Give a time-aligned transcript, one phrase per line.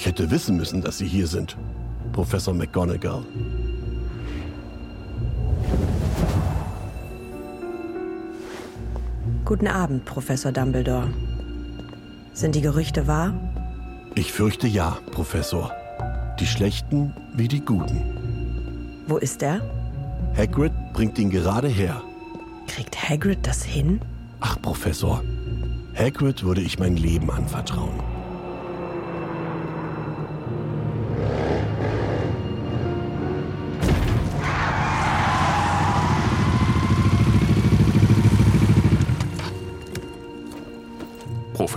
[0.00, 1.58] Ich hätte wissen müssen, dass Sie hier sind,
[2.14, 3.22] Professor McGonagall.
[9.44, 11.12] Guten Abend, Professor Dumbledore.
[12.32, 13.34] Sind die Gerüchte wahr?
[14.14, 15.70] Ich fürchte ja, Professor.
[16.40, 19.02] Die Schlechten wie die Guten.
[19.06, 19.60] Wo ist er?
[20.34, 22.00] Hagrid bringt ihn gerade her.
[22.68, 24.00] Kriegt Hagrid das hin?
[24.40, 25.22] Ach, Professor.
[25.94, 28.19] Hagrid würde ich mein Leben anvertrauen.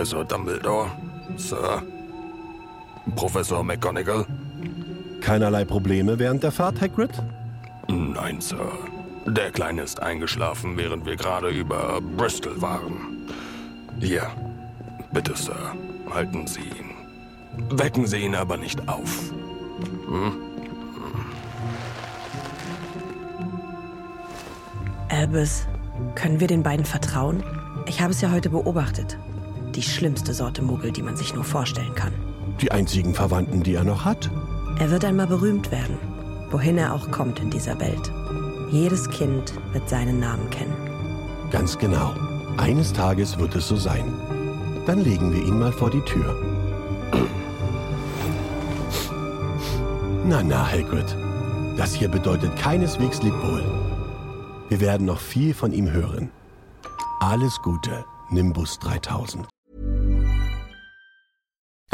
[0.03, 0.91] Professor Dumbledore,
[1.37, 1.81] Sir.
[3.15, 4.25] Professor McGonagall?
[5.21, 7.11] Keinerlei Probleme während der Fahrt, Hagrid?
[7.87, 8.69] Nein, Sir.
[9.25, 13.29] Der Kleine ist eingeschlafen, während wir gerade über Bristol waren.
[14.01, 14.29] Hier,
[15.13, 15.73] bitte, Sir,
[16.13, 17.77] halten Sie ihn.
[17.77, 19.31] Wecken Sie ihn aber nicht auf.
[20.09, 20.33] Hm?
[25.07, 25.65] Albus,
[26.15, 27.41] können wir den beiden vertrauen?
[27.85, 29.17] Ich habe es ja heute beobachtet.
[29.75, 32.13] Die schlimmste Sorte Muggel, die man sich nur vorstellen kann.
[32.61, 34.29] Die einzigen Verwandten, die er noch hat?
[34.79, 35.97] Er wird einmal berühmt werden,
[36.51, 38.11] wohin er auch kommt in dieser Welt.
[38.69, 40.75] Jedes Kind wird seinen Namen kennen.
[41.51, 42.13] Ganz genau.
[42.57, 44.05] Eines Tages wird es so sein.
[44.85, 46.35] Dann legen wir ihn mal vor die Tür.
[50.25, 51.15] Na, na, Hagrid.
[51.77, 53.63] Das hier bedeutet keineswegs Lebwohl.
[54.69, 56.29] Wir werden noch viel von ihm hören.
[57.19, 59.52] Alles Gute, Nimbus 3000.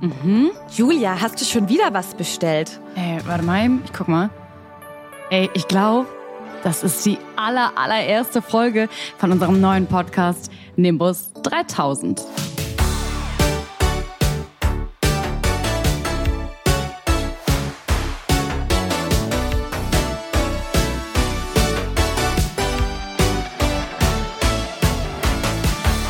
[0.00, 0.50] Mhm.
[0.70, 2.80] Julia, hast du schon wieder was bestellt?
[2.94, 4.30] Ey, warte mal, ich guck mal.
[5.30, 6.06] Ey, ich glaube,
[6.62, 12.22] das ist die aller, allererste Folge von unserem neuen Podcast Nimbus 3000.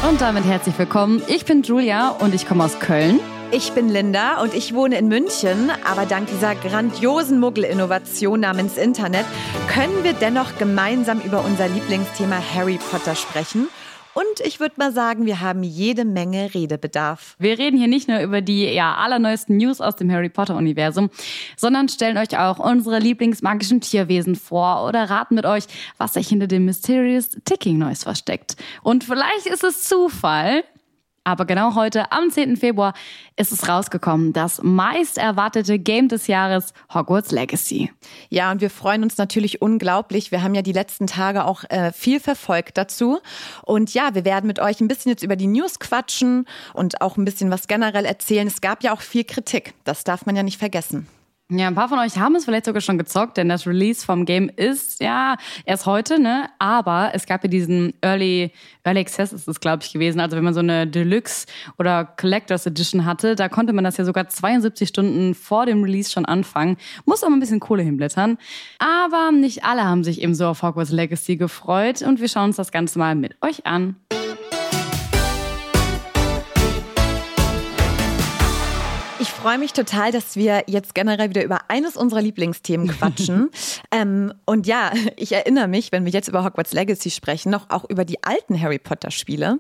[0.09, 1.23] Und damit herzlich willkommen.
[1.27, 3.19] Ich bin Julia und ich komme aus Köln.
[3.57, 9.25] Ich bin Linda und ich wohne in München, aber dank dieser grandiosen Muggel-Innovation namens Internet
[9.69, 13.69] können wir dennoch gemeinsam über unser Lieblingsthema Harry Potter sprechen.
[14.13, 17.37] Und ich würde mal sagen, wir haben jede Menge Redebedarf.
[17.39, 21.11] Wir reden hier nicht nur über die ja, allerneuesten News aus dem Harry Potter-Universum,
[21.57, 25.67] sondern stellen euch auch unsere lieblingsmagischen Tierwesen vor oder raten mit euch,
[25.97, 28.57] was sich hinter dem Mysterious Ticking Noise versteckt.
[28.83, 30.65] Und vielleicht ist es Zufall,
[31.25, 32.57] aber genau heute, am 10.
[32.57, 32.95] Februar,
[33.37, 37.91] ist es rausgekommen, das meist erwartete Game des Jahres Hogwarts Legacy.
[38.29, 40.31] Ja, und wir freuen uns natürlich unglaublich.
[40.31, 43.21] Wir haben ja die letzten Tage auch äh, viel verfolgt dazu.
[43.63, 47.17] Und ja, wir werden mit euch ein bisschen jetzt über die News quatschen und auch
[47.17, 48.47] ein bisschen was generell erzählen.
[48.47, 49.75] Es gab ja auch viel Kritik.
[49.85, 51.09] Das darf man ja nicht vergessen.
[51.51, 54.25] Ja, ein paar von euch haben es vielleicht sogar schon gezockt, denn das Release vom
[54.25, 56.49] Game ist ja erst heute, ne?
[56.59, 58.51] Aber es gab ja diesen Early,
[58.83, 60.21] Early Access ist es, glaube ich, gewesen.
[60.21, 61.47] Also wenn man so eine Deluxe
[61.77, 66.11] oder Collectors Edition hatte, da konnte man das ja sogar 72 Stunden vor dem Release
[66.11, 66.79] schon anfangen.
[67.05, 68.39] Muss mal ein bisschen Kohle hinblättern.
[68.79, 72.57] Aber nicht alle haben sich eben so auf Hogwarts Legacy gefreut und wir schauen uns
[72.57, 73.97] das Ganze mal mit euch an.
[79.45, 83.51] Freue mich total, dass wir jetzt generell wieder über eines unserer Lieblingsthemen quatschen.
[83.91, 87.85] ähm, und ja, ich erinnere mich, wenn wir jetzt über Hogwarts Legacy sprechen, noch auch
[87.91, 89.59] über die alten Harry Potter Spiele.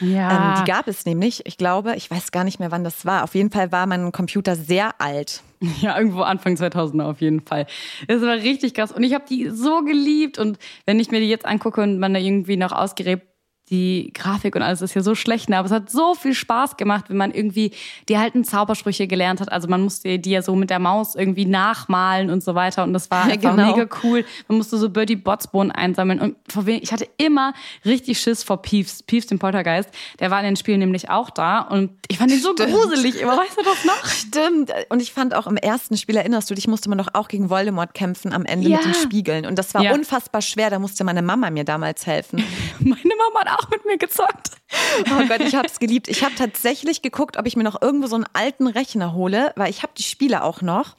[0.00, 0.54] Ja.
[0.56, 3.22] Ähm, die gab es nämlich, ich glaube, ich weiß gar nicht mehr, wann das war.
[3.22, 5.42] Auf jeden Fall war mein Computer sehr alt.
[5.82, 7.66] Ja, irgendwo Anfang 2000er auf jeden Fall.
[8.06, 8.92] Das war richtig krass.
[8.92, 10.38] Und ich habe die so geliebt.
[10.38, 13.26] Und wenn ich mir die jetzt angucke und man da irgendwie noch ausgräbt,
[13.70, 15.58] die Grafik und alles ist ja so schlecht, ne?
[15.58, 17.72] aber es hat so viel Spaß gemacht, wenn man irgendwie
[18.08, 19.52] die alten Zaubersprüche gelernt hat.
[19.52, 22.92] Also man musste die ja so mit der Maus irgendwie nachmalen und so weiter und
[22.92, 23.76] das war Ja, einfach genau.
[23.76, 24.24] mega cool.
[24.48, 27.52] Man musste so Birdie Botsbohnen einsammeln und vor wen- ich hatte immer
[27.84, 29.90] richtig Schiss vor Peeves, Peeves, den Poltergeist.
[30.20, 32.72] Der war in den Spielen nämlich auch da und ich fand ihn so Stimmt.
[32.72, 33.36] gruselig immer.
[33.36, 34.06] Weißt du das noch?
[34.06, 34.72] Stimmt.
[34.88, 37.50] Und ich fand auch im ersten Spiel, erinnerst du dich, musste man doch auch gegen
[37.50, 38.76] Voldemort kämpfen am Ende Ja.
[38.78, 39.46] mit den Spiegeln.
[39.46, 39.92] Und das war Ja.
[39.94, 40.70] unfassbar schwer.
[40.70, 42.42] Da musste meine Mama mir damals helfen.
[42.80, 44.50] Meine Mama hat auch mit mir gezockt.
[45.10, 46.08] Oh Gott, ich habe es geliebt.
[46.08, 49.70] Ich habe tatsächlich geguckt, ob ich mir noch irgendwo so einen alten Rechner hole, weil
[49.70, 50.96] ich habe die Spiele auch noch.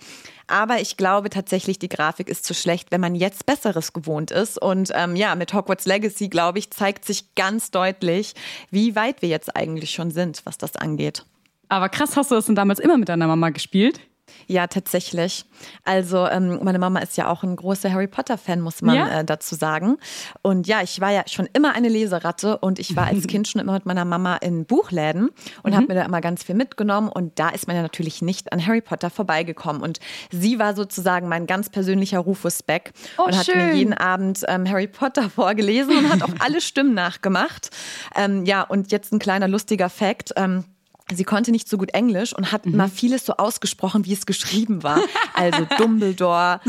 [0.48, 4.60] Aber ich glaube tatsächlich, die Grafik ist zu schlecht, wenn man jetzt Besseres gewohnt ist.
[4.60, 8.34] Und ähm, ja, mit Hogwarts Legacy, glaube ich, zeigt sich ganz deutlich,
[8.72, 11.26] wie weit wir jetzt eigentlich schon sind, was das angeht.
[11.70, 14.00] Aber krass, hast du das denn damals immer mit deiner Mama gespielt?
[14.48, 15.46] Ja, tatsächlich.
[15.84, 19.20] Also ähm, meine Mama ist ja auch ein großer Harry Potter-Fan, muss man Ja?
[19.20, 19.98] äh, dazu sagen.
[20.42, 23.62] Und ja, ich war ja schon immer eine Leseratte und ich war als Kind schon
[23.62, 25.30] immer mit meiner Mama in Buchläden
[25.64, 27.10] und habe mir da immer ganz viel mitgenommen.
[27.10, 29.81] Und da ist man ja natürlich nicht an Harry Potter vorbeigekommen.
[29.81, 30.00] Und
[30.32, 33.75] sie war sozusagen mein ganz persönlicher Rufus Beck Oh, und hat mir schön.
[33.78, 37.70] jeden Abend ähm, Harry Potter vorgelesen und hat auch alle Stimmen nachgemacht.
[38.16, 40.34] Ähm, ja, und jetzt ein kleiner lustiger Fact.
[40.36, 40.66] Ähm,
[41.12, 44.84] Sie konnte nicht so gut Englisch und hat immer vieles so ausgesprochen, wie es geschrieben
[44.84, 45.00] war.
[45.34, 46.60] Also Dumbledore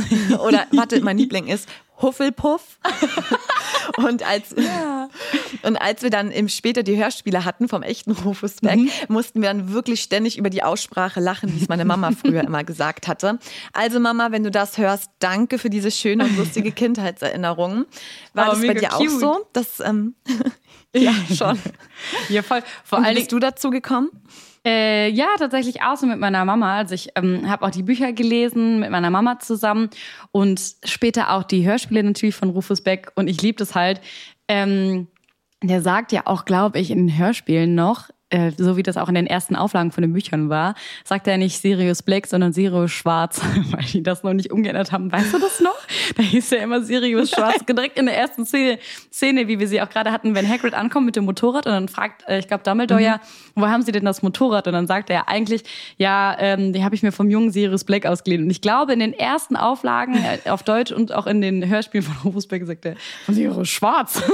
[0.43, 1.69] oder, warte, mein Liebling ist
[2.01, 2.79] Hufflepuff.
[3.97, 4.55] Und als,
[5.63, 8.79] und als wir dann im später die Hörspiele hatten vom echten Rufus Beck,
[9.09, 12.63] mussten wir dann wirklich ständig über die Aussprache lachen, wie es meine Mama früher immer
[12.63, 13.39] gesagt hatte.
[13.73, 17.87] Also Mama, wenn du das hörst, danke für diese schöne und lustige Kindheitserinnerung.
[18.33, 19.11] War Aber das bei dir auch cute.
[19.21, 19.47] so?
[19.53, 20.15] Das, ähm,
[20.95, 21.59] ja, schon.
[22.29, 22.63] Ja, voll.
[22.85, 24.11] Vor Und allen bist du dazu gekommen?
[24.67, 26.77] Äh, ja, tatsächlich auch so mit meiner Mama.
[26.77, 29.89] Also ich ähm, habe auch die Bücher gelesen mit meiner Mama zusammen
[30.33, 33.11] und später auch die Hörspiele natürlich von Rufus Beck.
[33.15, 34.01] Und ich liebe das halt.
[34.49, 35.09] Ähm,
[35.63, 39.09] der sagt ja auch, glaube ich, in den Hörspielen noch, äh, so wie das auch
[39.09, 42.93] in den ersten Auflagen von den Büchern war, sagt er nicht Sirius Black, sondern Sirius
[42.93, 45.13] Schwarz, weil die das noch nicht umgeändert haben.
[45.13, 45.80] Weißt du das noch?
[46.17, 48.79] Da hieß ja immer Sirius Schwarz, direkt in der ersten Szene,
[49.13, 51.89] Szene, wie wir sie auch gerade hatten, wenn Hagrid ankommt mit dem Motorrad und dann
[51.89, 53.21] fragt, äh, ich glaube, Dumbledore ja,
[53.55, 54.67] wo haben sie denn das Motorrad?
[54.67, 55.63] Und dann sagt er eigentlich,
[55.97, 58.45] ja, ähm, die habe ich mir vom jungen Sirius Black ausgeliehen.
[58.45, 62.05] Und ich glaube, in den ersten Auflagen äh, auf Deutsch und auch in den Hörspielen
[62.05, 62.97] von Rufus Beck sagt er,
[63.27, 64.23] von Sirius Schwarz.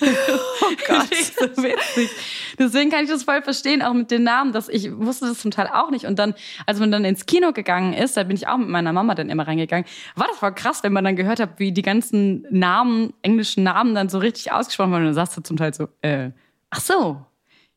[0.00, 1.14] Oh Gott.
[1.14, 2.10] so witzig.
[2.58, 5.50] Deswegen kann ich das voll verstehen, auch mit den Namen, dass ich wusste das zum
[5.50, 6.04] Teil auch nicht.
[6.04, 6.34] Und dann,
[6.66, 9.30] als man dann ins Kino gegangen ist, da bin ich auch mit meiner Mama dann
[9.30, 9.86] immer reingegangen,
[10.26, 13.94] war das voll krass, wenn man dann gehört hat, wie die ganzen Namen, englischen Namen
[13.94, 15.02] dann so richtig ausgesprochen wurden.
[15.02, 16.30] Und dann sagst du zum Teil so, äh,
[16.70, 17.24] ach so,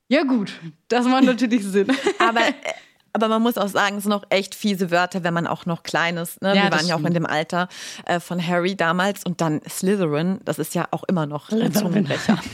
[0.07, 0.53] ja gut,
[0.87, 1.87] das macht natürlich Sinn.
[2.19, 2.41] Aber,
[3.13, 5.83] aber man muss auch sagen, es sind auch echt fiese Wörter, wenn man auch noch
[5.83, 6.41] klein ist.
[6.41, 6.55] Ne?
[6.55, 7.67] Ja, Wir waren ja auch in dem Alter
[8.05, 12.39] äh, von Harry damals und dann Slytherin, das ist ja auch immer noch ein Zungenbrecher.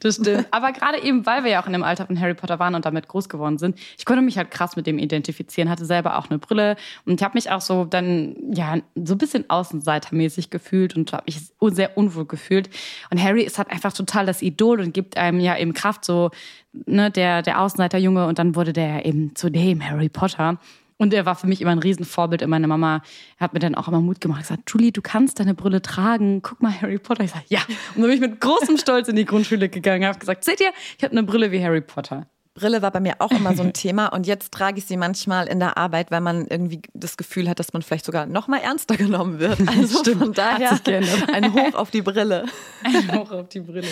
[0.00, 0.46] Das stimmt.
[0.50, 2.84] Aber gerade eben, weil wir ja auch in dem Alter von Harry Potter waren und
[2.84, 6.28] damit groß geworden sind, ich konnte mich halt krass mit dem identifizieren, hatte selber auch
[6.28, 6.76] eine Brille
[7.06, 11.24] und ich habe mich auch so dann, ja, so ein bisschen außenseitermäßig gefühlt und habe
[11.26, 11.40] mich
[11.74, 12.68] sehr unwohl gefühlt.
[13.10, 16.30] Und Harry ist halt einfach total das Idol und gibt einem ja eben Kraft, so,
[16.72, 20.58] ne, der, der Außenseiterjunge und dann wurde der eben zu dem Harry Potter.
[20.98, 22.42] Und er war für mich immer ein Riesenvorbild.
[22.42, 23.02] Und meine Mama
[23.38, 24.42] hat mir dann auch immer Mut gemacht.
[24.42, 26.42] Gesagt, Julie, du kannst deine Brille tragen.
[26.42, 27.24] Guck mal, Harry Potter.
[27.24, 27.60] Ich sag, ja.
[27.96, 30.06] Und dann bin ich mit großem Stolz in die Grundschule gegangen.
[30.06, 32.26] Habe gesagt, seht ihr, ich habe eine Brille wie Harry Potter.
[32.54, 35.46] Brille war bei mir auch immer so ein Thema und jetzt trage ich sie manchmal
[35.46, 38.58] in der Arbeit, weil man irgendwie das Gefühl hat, dass man vielleicht sogar noch mal
[38.58, 39.58] ernster genommen wird.
[39.66, 40.78] Also Stimmt, von daher
[41.32, 42.44] ein Hoch auf die Brille.
[42.84, 43.88] Ein Hoch auf die Brille.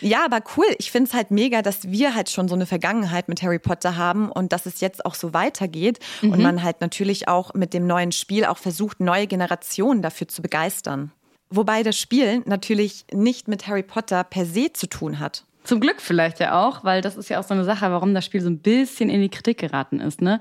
[0.00, 0.66] Ja, aber cool.
[0.78, 3.96] Ich finde es halt mega, dass wir halt schon so eine Vergangenheit mit Harry Potter
[3.96, 6.42] haben und dass es jetzt auch so weitergeht und Mhm.
[6.42, 11.12] man halt natürlich auch mit dem neuen Spiel auch versucht, neue Generationen dafür zu begeistern.
[11.50, 15.44] Wobei das Spiel natürlich nicht mit Harry Potter per se zu tun hat.
[15.64, 18.24] Zum Glück vielleicht ja auch, weil das ist ja auch so eine Sache, warum das
[18.24, 20.40] Spiel so ein bisschen in die Kritik geraten ist, ne?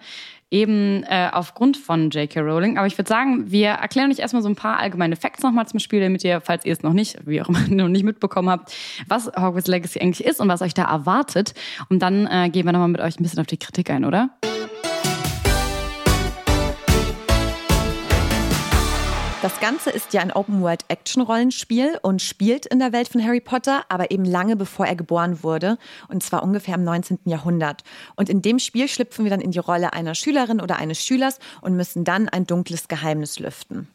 [0.50, 2.42] Eben äh, aufgrund von J.K.
[2.42, 2.78] Rowling.
[2.78, 5.80] Aber ich würde sagen, wir erklären euch erstmal so ein paar allgemeine Facts nochmal zum
[5.80, 8.74] Spiel, damit ihr, falls ihr es noch nicht, wie auch immer, noch nicht mitbekommen habt,
[9.08, 11.54] was Hogwarts Legacy eigentlich ist und was euch da erwartet.
[11.90, 14.32] Und dann äh, gehen wir nochmal mit euch ein bisschen auf die Kritik ein, oder?
[19.42, 24.12] Das Ganze ist ja ein Open-World-Action-Rollenspiel und spielt in der Welt von Harry Potter, aber
[24.12, 25.80] eben lange bevor er geboren wurde,
[26.10, 27.18] und zwar ungefähr im 19.
[27.26, 27.84] Jahrhundert.
[28.16, 31.40] Und in dem Spiel schlüpfen wir dann in die Rolle einer Schülerin oder eines Schülers
[31.62, 33.88] und müssen dann ein dunkles Geheimnis lüften.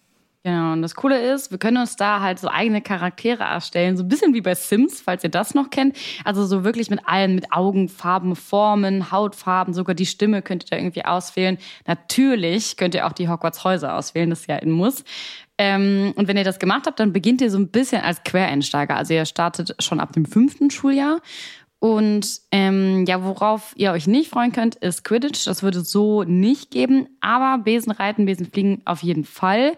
[0.47, 4.05] Genau, und das Coole ist, wir können uns da halt so eigene Charaktere erstellen, so
[4.05, 5.97] ein bisschen wie bei Sims, falls ihr das noch kennt.
[6.25, 10.77] Also so wirklich mit allen, mit Augenfarben, Formen, Hautfarben, sogar die Stimme könnt ihr da
[10.77, 11.59] irgendwie auswählen.
[11.89, 15.03] Natürlich könnt ihr auch die Hogwarts Häuser auswählen, das ist ja in Muss.
[15.59, 18.95] Ähm, und wenn ihr das gemacht habt, dann beginnt ihr so ein bisschen als Quereinsteiger.
[18.95, 21.23] Also ihr startet schon ab dem fünften Schuljahr
[21.87, 25.47] und ähm, ja, worauf ihr euch nicht freuen könnt, ist Quidditch.
[25.47, 27.07] Das würde es so nicht geben.
[27.21, 29.77] Aber Besenreiten, Besenfliegen auf jeden Fall.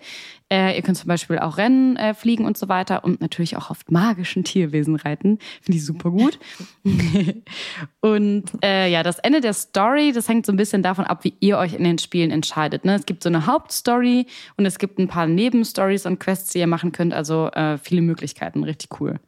[0.51, 3.05] Äh, ihr könnt zum Beispiel auch Rennen äh, fliegen und so weiter.
[3.05, 5.39] Und natürlich auch auf magischen Tierwesen reiten.
[5.61, 6.39] Finde ich super gut.
[8.01, 11.35] und äh, ja, das Ende der Story, das hängt so ein bisschen davon ab, wie
[11.41, 12.87] ihr euch in den Spielen entscheidet.
[12.87, 12.95] Ne?
[12.95, 14.25] Es gibt so eine Hauptstory
[14.57, 17.13] und es gibt ein paar Nebenstories und Quests, die ihr machen könnt.
[17.13, 18.65] Also äh, viele Möglichkeiten.
[18.65, 19.21] Richtig cool.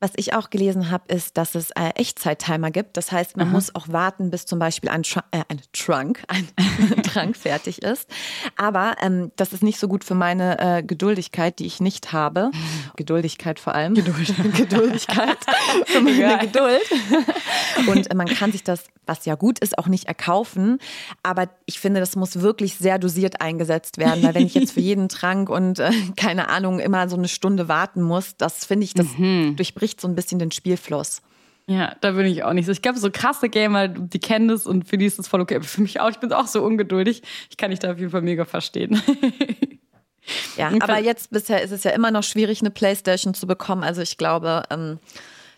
[0.00, 2.96] Was ich auch gelesen habe, ist, dass es äh, Echtzeit-Timer gibt.
[2.96, 3.52] Das heißt, man Aha.
[3.52, 6.48] muss auch warten, bis zum Beispiel ein, Tr äh, ein Trunk, ein
[7.02, 8.08] Trank fertig ist.
[8.56, 12.52] Aber ähm, das ist nicht so gut für meine äh, Geduldigkeit, die ich nicht habe.
[12.94, 13.94] Geduldigkeit vor allem.
[13.94, 14.34] Geduld.
[14.54, 15.38] Geduldigkeit
[15.86, 16.36] für meine ja.
[16.36, 16.82] Geduld.
[17.88, 20.78] Und äh, man kann sich das, was ja gut ist, auch nicht erkaufen.
[21.24, 24.22] Aber ich finde, das muss wirklich sehr dosiert eingesetzt werden.
[24.22, 27.66] Weil wenn ich jetzt für jeden Trank und äh, keine Ahnung immer so eine Stunde
[27.66, 29.56] warten muss, das finde ich, das mhm.
[29.56, 31.22] durchbricht unterbricht so ein bisschen den Spielfluss.
[31.66, 32.72] Ja, da bin ich auch nicht so.
[32.72, 35.60] Ich glaube, so krasse Gamer, die kennen das und für die ist das voll okay.
[35.60, 37.22] Für mich auch, ich bin auch so ungeduldig.
[37.50, 39.02] Ich kann dich da auf jeden Fall mega verstehen.
[40.56, 43.84] ja, aber jetzt bisher ist es ja immer noch schwierig, eine Playstation zu bekommen.
[43.84, 44.98] Also ich glaube, ähm,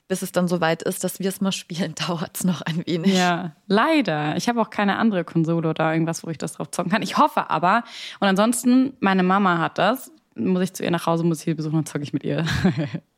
[0.09, 3.15] bis es dann soweit ist, dass wir es mal spielen, dauert es noch ein wenig.
[3.15, 4.37] Ja, leider.
[4.37, 7.03] Ich habe auch keine andere Konsole oder irgendwas, wo ich das drauf zocken kann.
[7.03, 7.85] Ich hoffe aber.
[8.19, 10.11] Und ansonsten, meine Mama hat das.
[10.35, 12.45] Muss ich zu ihr nach Hause, muss ich sie besuchen, dann zocke ich mit ihr.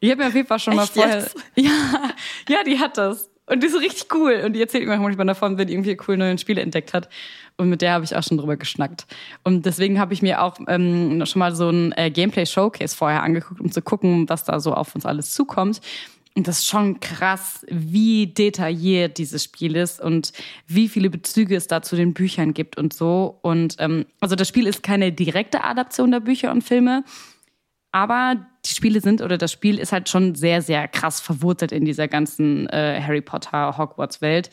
[0.00, 1.20] Ich habe mir auf jeden Fall schon Echt mal vorher.
[1.20, 1.36] Jetzt?
[1.56, 2.12] Ja,
[2.48, 3.30] ja, die hat das.
[3.46, 4.42] Und die ist so richtig cool.
[4.44, 7.08] Und die erzählt mir manchmal davon, wenn die irgendwie cool neue Spiele entdeckt hat.
[7.56, 9.06] Und mit der habe ich auch schon drüber geschnackt.
[9.42, 13.60] Und deswegen habe ich mir auch ähm, schon mal so ein äh, Gameplay-Showcase vorher angeguckt,
[13.60, 15.80] um zu gucken, was da so auf uns alles zukommt.
[16.36, 20.32] Und das ist schon krass, wie detailliert dieses Spiel ist und
[20.68, 23.40] wie viele Bezüge es da zu den Büchern gibt und so.
[23.42, 27.02] Und ähm, also das Spiel ist keine direkte Adaption der Bücher und Filme,
[27.90, 28.36] aber
[28.68, 32.08] die Spiele sind oder das Spiel ist halt schon sehr, sehr krass verwurzelt in dieser
[32.08, 34.50] ganzen äh, Harry Potter Hogwarts-Welt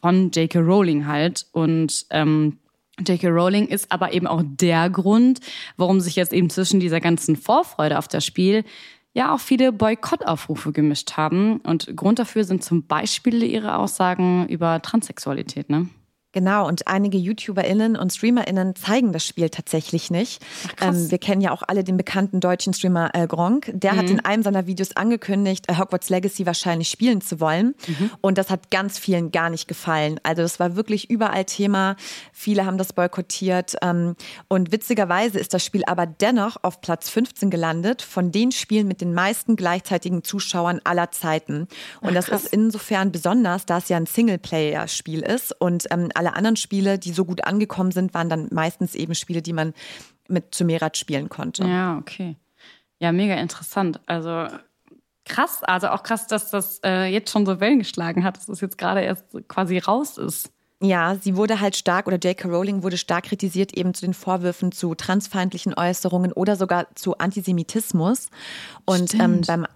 [0.00, 0.60] von J.K.
[0.60, 1.46] Rowling halt.
[1.52, 2.58] Und ähm,
[2.98, 3.28] J.K.
[3.28, 5.40] Rowling ist aber eben auch der Grund,
[5.76, 8.64] warum sich jetzt eben zwischen dieser ganzen Vorfreude auf das Spiel
[9.12, 11.58] ja auch viele Boykottaufrufe gemischt haben.
[11.60, 15.88] Und Grund dafür sind zum Beispiel ihre Aussagen über Transsexualität, ne?
[16.36, 20.44] Genau, und einige YouTuberInnen und StreamerInnen zeigen das Spiel tatsächlich nicht.
[20.78, 23.70] Ach, ähm, wir kennen ja auch alle den bekannten deutschen Streamer äh, Gronk.
[23.72, 23.96] Der mhm.
[23.96, 27.74] hat in einem seiner Videos angekündigt, äh, Hogwarts Legacy wahrscheinlich spielen zu wollen.
[27.88, 28.10] Mhm.
[28.20, 30.20] Und das hat ganz vielen gar nicht gefallen.
[30.24, 31.96] Also das war wirklich überall Thema.
[32.34, 33.76] Viele haben das boykottiert.
[33.80, 34.14] Ähm,
[34.46, 39.00] und witzigerweise ist das Spiel aber dennoch auf Platz 15 gelandet von den Spielen mit
[39.00, 41.66] den meisten gleichzeitigen Zuschauern aller Zeiten.
[42.02, 46.25] Und Ach, das ist insofern besonders, da es ja ein Singleplayer-Spiel ist und ähm, alle
[46.34, 49.74] anderen Spiele, die so gut angekommen sind, waren dann meistens eben Spiele, die man
[50.28, 51.64] mit Zumerat spielen konnte.
[51.64, 52.36] Ja, okay.
[52.98, 54.00] Ja, mega interessant.
[54.06, 54.48] Also
[55.24, 58.60] krass, also auch krass, dass das äh, jetzt schon so Wellen geschlagen hat, dass das
[58.60, 60.50] jetzt gerade erst quasi raus ist.
[60.82, 62.48] Ja, sie wurde halt stark oder J.K.
[62.48, 68.28] Rowling wurde stark kritisiert eben zu den Vorwürfen zu transfeindlichen Äußerungen oder sogar zu Antisemitismus.
[68.84, 69.66] Und ähm, beim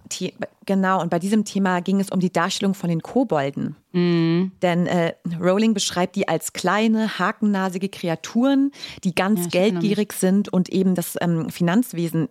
[0.67, 3.77] genau und bei diesem Thema ging es um die Darstellung von den Kobolden.
[3.93, 4.53] Mhm.
[4.61, 8.71] Denn äh, Rowling beschreibt die als kleine hakennasige Kreaturen,
[9.03, 12.29] die ganz ja, geldgierig sind und eben das ähm, Finanzwesen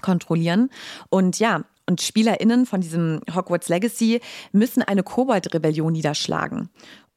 [0.00, 0.70] kontrollieren.
[1.10, 4.20] Und ja, und SpielerInnen von diesem Hogwarts Legacy
[4.52, 6.68] müssen eine Kobold-Rebellion niederschlagen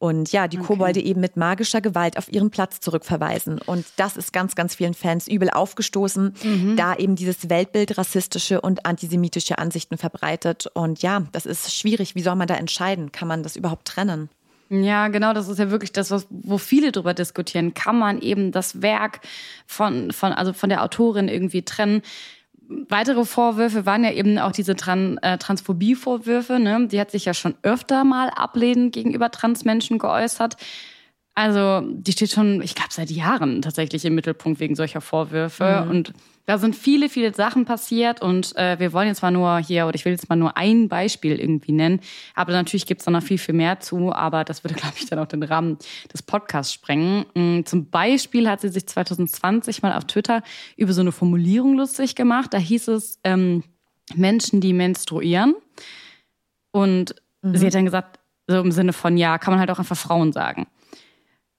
[0.02, 0.66] und ja, die okay.
[0.66, 3.60] Kobolde eben mit magischer Gewalt auf ihren Platz zurückverweisen.
[3.60, 6.76] Und das ist ganz, ganz vielen Fans übel aufgestoßen, mhm.
[6.76, 10.66] da eben dieses Weltbild rassistische und antisemitische Ansichten verbreitet.
[10.74, 12.16] Und ja, das ist schwierig.
[12.16, 13.12] Wie soll man da entscheiden?
[13.12, 14.28] Kann man das überhaupt trennen?
[14.70, 17.72] Ja, genau, das ist ja wirklich das, was, wo viele drüber diskutieren.
[17.72, 19.20] Kann man eben das Werk
[19.68, 22.02] von, von, also von der Autorin irgendwie trennen?
[22.88, 26.58] Weitere Vorwürfe waren ja eben auch diese Tran äh, Transphobie-Vorwürfe.
[26.58, 26.88] Ne?
[26.88, 30.56] Die hat sich ja schon öfter mal ablehnend gegenüber Transmenschen geäußert.
[31.34, 35.82] Also die steht schon, ich glaube, seit Jahren tatsächlich im Mittelpunkt wegen solcher Vorwürfe.
[35.84, 35.90] Mhm.
[35.90, 36.12] Und
[36.46, 38.20] da sind viele, viele Sachen passiert.
[38.20, 40.88] Und äh, wir wollen jetzt mal nur hier, oder ich will jetzt mal nur ein
[40.88, 42.00] Beispiel irgendwie nennen.
[42.34, 44.12] Aber natürlich gibt es da noch viel, viel mehr zu.
[44.12, 45.78] Aber das würde, glaube ich, dann auch den Rahmen
[46.12, 47.26] des Podcasts sprengen.
[47.34, 50.42] Mhm, zum Beispiel hat sie sich 2020 mal auf Twitter
[50.76, 52.52] über so eine Formulierung lustig gemacht.
[52.52, 53.62] Da hieß es ähm,
[54.14, 55.54] Menschen, die menstruieren.
[56.72, 57.56] Und mhm.
[57.56, 58.18] sie hat dann gesagt,
[58.48, 60.66] so im Sinne von, ja, kann man halt auch einfach Frauen sagen.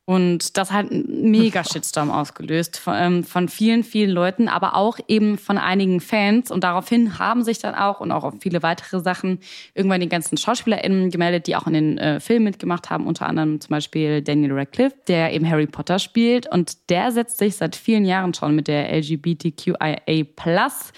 [0.05, 5.00] Und das hat einen mega Shitstorm ausgelöst von, ähm, von, vielen, vielen Leuten, aber auch
[5.07, 6.51] eben von einigen Fans.
[6.51, 9.39] Und daraufhin haben sich dann auch und auch auf viele weitere Sachen
[9.74, 13.07] irgendwann die ganzen SchauspielerInnen gemeldet, die auch in den äh, Filmen mitgemacht haben.
[13.07, 16.51] Unter anderem zum Beispiel Daniel Radcliffe, der eben Harry Potter spielt.
[16.51, 20.91] Und der setzt sich seit vielen Jahren schon mit der LGBTQIA Plus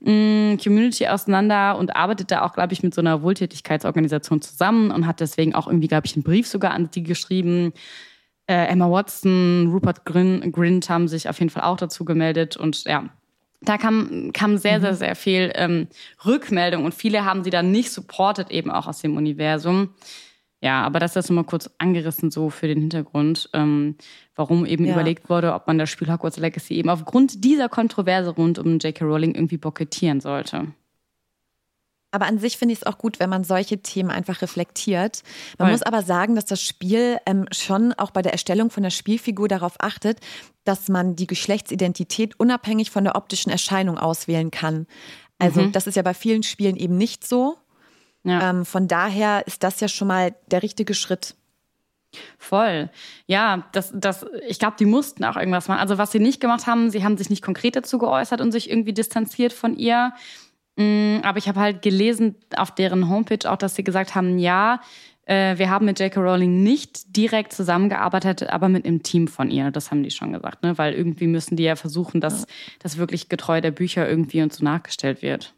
[0.00, 5.06] mm, Community auseinander und arbeitet da auch, glaube ich, mit so einer Wohltätigkeitsorganisation zusammen und
[5.06, 7.72] hat deswegen auch irgendwie, glaube ich, einen Brief sogar an die geschrieben
[8.54, 13.04] Emma Watson, Rupert Grin, Grint haben sich auf jeden Fall auch dazu gemeldet und ja,
[13.60, 14.96] da kam, kam sehr, sehr, mhm.
[14.96, 15.88] sehr viel ähm,
[16.24, 19.90] Rückmeldung und viele haben sie dann nicht supportet, eben auch aus dem Universum.
[20.60, 23.96] Ja, aber das ist nur mal kurz angerissen so für den Hintergrund, ähm,
[24.34, 24.94] warum eben ja.
[24.94, 29.04] überlegt wurde, ob man das Spiel Hogwarts Legacy eben aufgrund dieser Kontroverse rund um J.K.
[29.04, 30.68] Rowling irgendwie boykottieren sollte.
[32.10, 35.22] Aber an sich finde ich es auch gut, wenn man solche Themen einfach reflektiert.
[35.58, 35.72] Man Voll.
[35.72, 39.46] muss aber sagen, dass das Spiel ähm, schon auch bei der Erstellung von der Spielfigur
[39.46, 40.18] darauf achtet,
[40.64, 44.86] dass man die Geschlechtsidentität unabhängig von der optischen Erscheinung auswählen kann.
[45.38, 45.72] Also mhm.
[45.72, 47.56] das ist ja bei vielen Spielen eben nicht so.
[48.24, 48.50] Ja.
[48.50, 51.34] Ähm, von daher ist das ja schon mal der richtige Schritt.
[52.38, 52.90] Voll.
[53.26, 55.80] Ja, das, das, ich glaube, die mussten auch irgendwas machen.
[55.80, 58.70] Also was sie nicht gemacht haben, sie haben sich nicht konkret dazu geäußert und sich
[58.70, 60.14] irgendwie distanziert von ihr.
[60.78, 64.80] Mm, aber ich habe halt gelesen auf deren Homepage auch, dass sie gesagt haben, ja,
[65.26, 66.20] äh, wir haben mit J.K.
[66.20, 69.72] Rowling nicht direkt zusammengearbeitet, aber mit einem Team von ihr.
[69.72, 70.78] Das haben die schon gesagt, ne?
[70.78, 72.46] Weil irgendwie müssen die ja versuchen, dass
[72.78, 75.52] das wirklich getreu der Bücher irgendwie und so nachgestellt wird.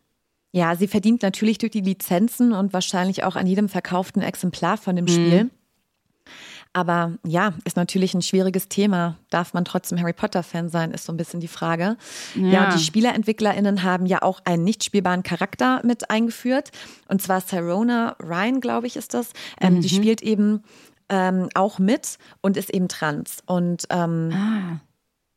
[0.52, 4.96] Ja, sie verdient natürlich durch die Lizenzen und wahrscheinlich auch an jedem verkauften Exemplar von
[4.96, 5.44] dem Spiel.
[5.44, 5.50] Mhm.
[6.72, 9.16] Aber ja, ist natürlich ein schwieriges Thema.
[9.28, 11.96] Darf man trotzdem Harry Potter-Fan sein, ist so ein bisschen die Frage.
[12.36, 12.48] Ja.
[12.48, 16.70] ja, und die SpielerentwicklerInnen haben ja auch einen nicht spielbaren Charakter mit eingeführt.
[17.08, 19.32] Und zwar Sirona Ryan, glaube ich, ist das.
[19.60, 19.80] Ähm, mhm.
[19.80, 20.62] Die spielt eben
[21.08, 23.42] ähm, auch mit und ist eben trans.
[23.46, 24.80] Und ähm, ah.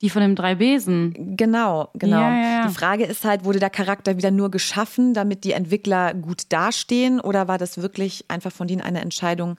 [0.03, 1.37] Die von dem drei Besen.
[1.37, 2.19] Genau, genau.
[2.19, 2.67] Ja, ja, ja.
[2.67, 7.21] Die Frage ist halt, wurde der Charakter wieder nur geschaffen, damit die Entwickler gut dastehen,
[7.21, 9.55] oder war das wirklich einfach von denen eine Entscheidung,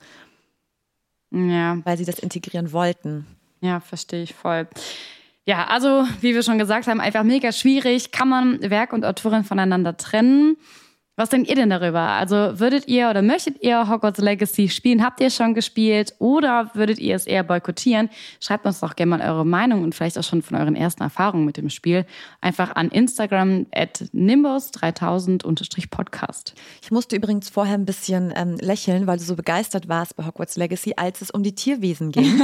[1.35, 1.77] ja.
[1.83, 3.25] weil sie das integrieren wollten.
[3.61, 4.67] Ja, verstehe ich voll.
[5.45, 8.11] Ja, also wie wir schon gesagt haben, einfach mega schwierig.
[8.11, 10.57] Kann man Werk und Autorin voneinander trennen?
[11.17, 12.01] Was denkt ihr denn darüber?
[12.01, 15.01] Also würdet ihr oder möchtet ihr Hogwarts Legacy spielen?
[15.01, 18.09] Habt ihr schon gespielt oder würdet ihr es eher boykottieren?
[18.41, 21.45] Schreibt uns doch gerne mal eure Meinung und vielleicht auch schon von euren ersten Erfahrungen
[21.45, 22.05] mit dem Spiel
[22.41, 26.53] einfach an Instagram at nimbus3000-podcast.
[26.81, 30.57] Ich musste übrigens vorher ein bisschen ähm, lächeln, weil du so begeistert warst bei Hogwarts
[30.57, 32.25] Legacy, als es um die Tierwesen ging.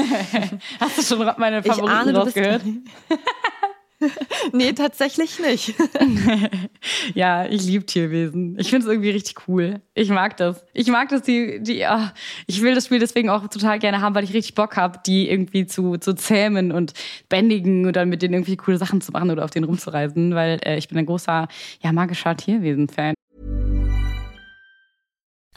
[0.80, 2.62] Hast du schon meine Favoriten ich ahne, rausgehört?
[4.54, 5.74] nee, tatsächlich nicht.
[7.14, 8.58] ja, ich liebe Tierwesen.
[8.60, 9.82] Ich finde es irgendwie richtig cool.
[9.94, 10.66] Ich mag das.
[10.74, 12.08] Ich mag das, die, die, oh,
[12.48, 15.30] ich will das Spiel deswegen auch total gerne haben, weil ich richtig Bock habe, die
[15.30, 16.94] irgendwie zu, zu zähmen und
[17.30, 20.60] bändigen und dann mit denen irgendwie coole Sachen zu machen oder auf denen rumzureisen, weil
[20.66, 21.48] äh, ich bin ein großer,
[21.82, 23.14] ja, magischer Tierwesen-Fan.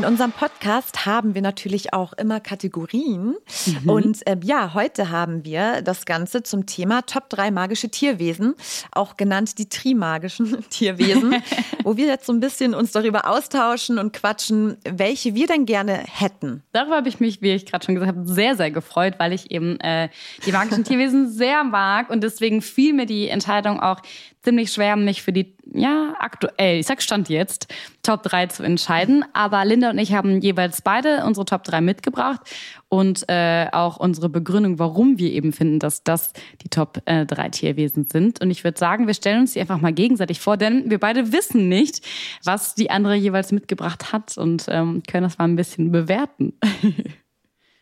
[0.00, 3.34] In unserem Podcast haben wir natürlich auch immer Kategorien.
[3.66, 3.90] Mhm.
[3.90, 8.54] Und äh, ja, heute haben wir das Ganze zum Thema Top 3 magische Tierwesen,
[8.92, 11.42] auch genannt die Trimagischen Tierwesen,
[11.84, 15.98] wo wir jetzt so ein bisschen uns darüber austauschen und quatschen, welche wir denn gerne
[15.98, 16.62] hätten.
[16.72, 19.50] Darüber habe ich mich, wie ich gerade schon gesagt habe, sehr, sehr gefreut, weil ich
[19.50, 20.08] eben äh,
[20.46, 24.00] die magischen Tierwesen sehr mag und deswegen fiel mir die Entscheidung auch
[24.42, 29.24] ziemlich schwer, mich für die, ja, aktuell, ich sag Stand jetzt, Top 3 zu entscheiden.
[29.32, 32.40] Aber Linda und ich haben jeweils beide unsere Top 3 mitgebracht
[32.88, 37.48] und äh, auch unsere Begründung, warum wir eben finden, dass das die Top äh, 3
[37.50, 38.40] Tierwesen sind.
[38.40, 41.32] Und ich würde sagen, wir stellen uns die einfach mal gegenseitig vor, denn wir beide
[41.32, 42.06] wissen nicht,
[42.44, 46.54] was die andere jeweils mitgebracht hat und ähm, können das mal ein bisschen bewerten.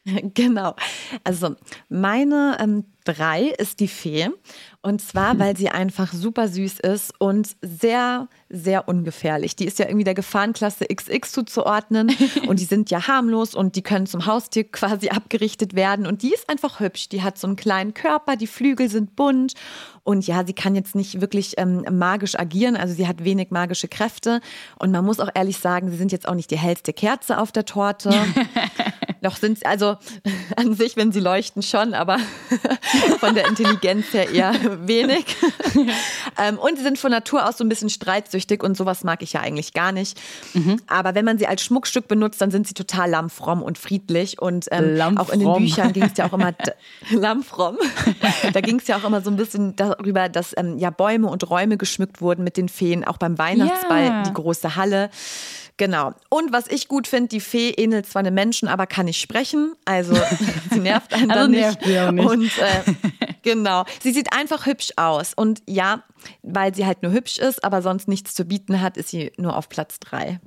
[0.34, 0.74] Genau.
[1.24, 1.56] Also
[1.88, 4.28] meine ähm, drei ist die Fee.
[4.80, 9.56] Und zwar, weil sie einfach super süß ist und sehr, sehr ungefährlich.
[9.56, 12.12] Die ist ja irgendwie der Gefahrenklasse XX zuzuordnen.
[12.46, 16.06] Und die sind ja harmlos und die können zum Haustier quasi abgerichtet werden.
[16.06, 17.08] Und die ist einfach hübsch.
[17.08, 19.54] Die hat so einen kleinen Körper, die Flügel sind bunt.
[20.04, 22.76] Und ja, sie kann jetzt nicht wirklich ähm, magisch agieren.
[22.76, 24.40] Also sie hat wenig magische Kräfte.
[24.78, 27.52] Und man muss auch ehrlich sagen, sie sind jetzt auch nicht die hellste Kerze auf
[27.52, 28.10] der Torte.
[29.20, 29.96] Noch sind sie, also
[30.56, 32.18] an sich, wenn sie leuchten, schon, aber
[33.20, 34.54] von der Intelligenz her eher
[34.86, 35.24] wenig.
[36.38, 39.32] ähm, und sie sind von Natur aus so ein bisschen streitsüchtig und sowas mag ich
[39.32, 40.20] ja eigentlich gar nicht.
[40.54, 40.80] Mhm.
[40.86, 44.40] Aber wenn man sie als Schmuckstück benutzt, dann sind sie total lammfromm und friedlich.
[44.40, 46.54] Und ähm, auch in den Büchern ging es ja auch immer
[47.10, 47.78] lammfromm.
[48.52, 51.48] da ging es ja auch immer so ein bisschen darüber, dass ähm, ja Bäume und
[51.48, 54.22] Räume geschmückt wurden mit den Feen, auch beim Weihnachtsball, ja.
[54.22, 55.10] die große Halle.
[55.78, 56.12] Genau.
[56.28, 59.74] Und was ich gut finde, die Fee ähnelt zwar einem Menschen, aber kann nicht sprechen.
[59.84, 60.14] Also
[60.70, 61.86] sie nervt einen also dann nicht.
[61.86, 62.28] nicht.
[62.28, 63.84] Und äh, genau.
[64.02, 65.32] Sie sieht einfach hübsch aus.
[65.34, 66.02] Und ja,
[66.42, 69.56] weil sie halt nur hübsch ist, aber sonst nichts zu bieten hat, ist sie nur
[69.56, 70.40] auf Platz drei.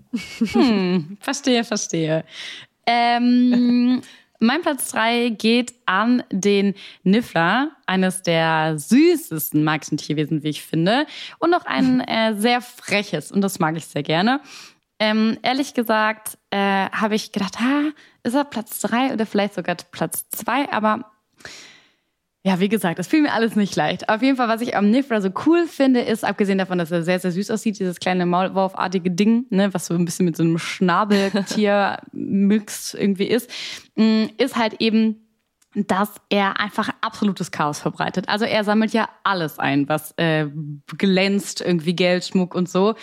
[0.51, 2.25] Hm, verstehe, verstehe.
[2.85, 4.01] Ähm,
[4.39, 11.05] mein Platz drei geht an den Niffler, eines der süßesten magischen Tierwesen, wie ich finde.
[11.39, 14.41] Und noch ein äh, sehr freches, und das mag ich sehr gerne.
[15.01, 17.89] Ähm, ehrlich gesagt äh, habe ich gedacht, ha,
[18.21, 21.11] ist er Platz drei oder vielleicht sogar Platz zwei, aber
[22.43, 24.09] ja, wie gesagt, das fiel mir alles nicht leicht.
[24.09, 27.01] Auf jeden Fall, was ich am Nifra so cool finde, ist, abgesehen davon, dass er
[27.01, 30.43] sehr, sehr süß aussieht, dieses kleine Maulwurfartige Ding, ne, was so ein bisschen mit so
[30.43, 33.49] einem Schnabeltier-Mix irgendwie ist,
[33.95, 35.20] mm, ist halt eben
[35.73, 38.27] dass er einfach absolutes Chaos verbreitet.
[38.27, 40.47] Also er sammelt ja alles ein, was äh,
[40.97, 42.95] glänzt, irgendwie Geld, Schmuck und so.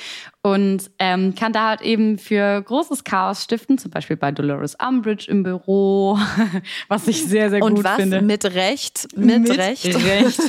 [0.43, 5.31] Und ähm, kann da halt eben für großes Chaos stiften, zum Beispiel bei Dolores Umbridge
[5.31, 6.19] im Büro,
[6.89, 7.97] was ich sehr, sehr und gut was?
[7.97, 8.21] finde.
[8.21, 9.87] Mit Recht, mit, mit Recht.
[9.87, 10.41] Recht.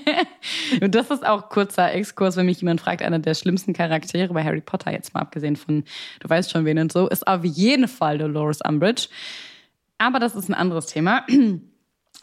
[0.80, 4.42] und das ist auch kurzer Exkurs, wenn mich jemand fragt, einer der schlimmsten Charaktere bei
[4.44, 5.84] Harry Potter, jetzt mal abgesehen von,
[6.20, 9.08] du weißt schon wen und so, ist auf jeden Fall Dolores Umbridge.
[10.00, 11.24] Aber das ist ein anderes Thema.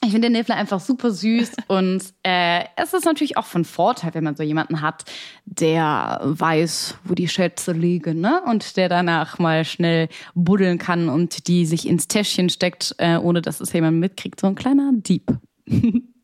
[0.04, 4.14] Ich finde den Niffler einfach super süß und äh, es ist natürlich auch von Vorteil,
[4.14, 5.06] wenn man so jemanden hat,
[5.46, 8.44] der weiß, wo die Schätze liegen, ne?
[8.46, 13.42] Und der danach mal schnell buddeln kann und die sich ins Täschchen steckt, äh, ohne
[13.42, 14.40] dass es jemand mitkriegt.
[14.40, 15.36] So ein kleiner Dieb.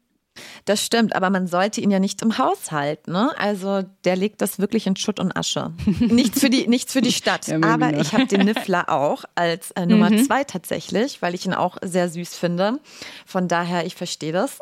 [0.65, 3.11] Das stimmt, aber man sollte ihn ja nicht im Haus halten.
[3.11, 3.31] Ne?
[3.37, 5.73] Also der legt das wirklich in Schutt und Asche.
[5.99, 7.47] nichts, für die, nichts für die Stadt.
[7.47, 8.01] Ja, aber genau.
[8.01, 10.25] ich habe den Niffler auch als äh, Nummer mhm.
[10.25, 12.79] zwei tatsächlich, weil ich ihn auch sehr süß finde.
[13.25, 14.59] Von daher, ich verstehe das.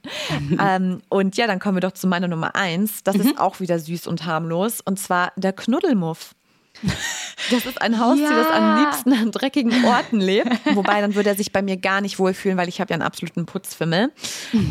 [0.60, 3.02] ähm, und ja, dann kommen wir doch zu meiner Nummer eins.
[3.02, 3.22] Das mhm.
[3.22, 4.80] ist auch wieder süß und harmlos.
[4.80, 6.34] Und zwar der Knuddelmuff.
[7.50, 8.36] Das ist ein Haustier, ja.
[8.36, 10.50] das am liebsten an dreckigen Orten lebt.
[10.74, 13.02] Wobei, dann würde er sich bei mir gar nicht wohlfühlen, weil ich habe ja einen
[13.02, 14.12] absoluten Putzfimmel.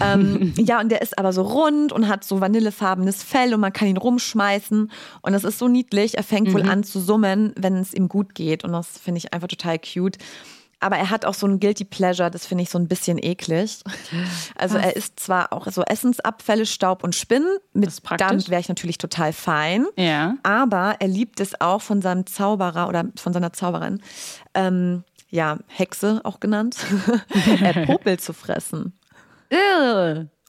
[0.01, 3.73] ähm, ja, und der ist aber so rund und hat so vanillefarbenes Fell und man
[3.73, 4.91] kann ihn rumschmeißen.
[5.21, 6.17] Und das ist so niedlich.
[6.17, 6.53] Er fängt mhm.
[6.53, 8.63] wohl an zu summen, wenn es ihm gut geht.
[8.63, 10.17] Und das finde ich einfach total cute
[10.83, 13.79] aber er hat auch so ein Guilty Pleasure, das finde ich so ein bisschen eklig.
[14.55, 14.85] Also Was?
[14.85, 19.33] er isst zwar auch so Essensabfälle, Staub und Spinnen, mit damit wäre ich natürlich total
[19.33, 19.85] fein.
[19.97, 20.35] Ja.
[20.43, 24.01] Aber er liebt es auch von seinem Zauberer oder von seiner Zauberin,
[24.53, 26.77] ähm, ja, Hexe auch genannt,
[27.85, 28.97] Popel zu fressen.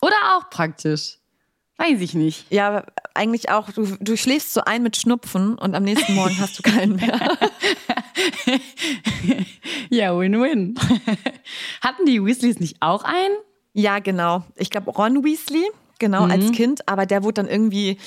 [0.01, 1.19] Oder auch praktisch.
[1.77, 2.53] Weiß ich nicht.
[2.53, 3.71] Ja, eigentlich auch.
[3.71, 7.39] Du, du schläfst so ein mit Schnupfen und am nächsten Morgen hast du keinen mehr.
[9.91, 10.75] ja, Win-Win.
[11.81, 13.37] Hatten die Weasleys nicht auch einen?
[13.73, 14.45] Ja, genau.
[14.57, 15.65] Ich glaube Ron Weasley,
[15.99, 16.31] genau, mhm.
[16.31, 17.99] als Kind, aber der wurde dann irgendwie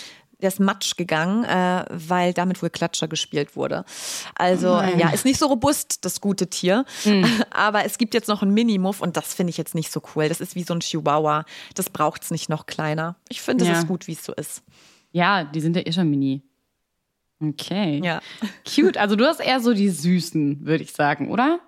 [0.42, 3.86] der ist matsch gegangen, äh, weil damit wohl Klatscher gespielt wurde.
[4.36, 6.86] Also oh ja, ist nicht so robust, das gute Tier.
[7.06, 7.26] Mhm.
[7.50, 10.30] Aber es gibt jetzt noch einen Minimuff und das finde ich jetzt nicht so cool.
[10.30, 11.46] Das ist wie so ein Chihuahua.
[11.74, 13.16] Das braucht es nicht noch kleiner.
[13.30, 13.80] Ich finde, es ja.
[13.80, 14.62] ist gut, wie es so ist.
[15.12, 16.44] Ja, die sind ja eh schon mini.
[17.40, 18.02] Okay.
[18.04, 18.22] Ja.
[18.66, 18.98] Cute.
[18.98, 21.60] Also du hast eher so die Süßen, würde ich sagen, oder?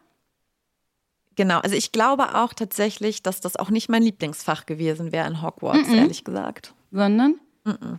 [1.36, 5.42] Genau, also ich glaube auch tatsächlich, dass das auch nicht mein Lieblingsfach gewesen wäre in
[5.42, 5.98] Hogwarts, mm -mm.
[5.98, 6.74] ehrlich gesagt.
[6.92, 7.40] Sondern?
[7.64, 7.96] Mm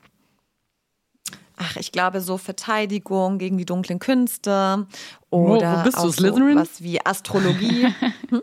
[1.60, 4.86] ach, ich glaube, so Verteidigung gegen die dunklen Künste
[5.30, 6.54] oder wo, wo bist auch du, Slytherin?
[6.54, 7.88] So was wie Astrologie.
[8.30, 8.42] Hm?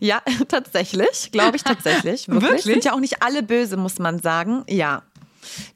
[0.00, 2.28] ja, tatsächlich, glaube ich tatsächlich.
[2.28, 2.50] Wirklich?
[2.50, 2.62] wirklich?
[2.62, 4.64] Sind ja auch nicht alle böse, muss man sagen.
[4.70, 5.02] Ja